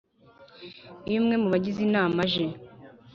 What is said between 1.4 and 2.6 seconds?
mu bagize Inama aje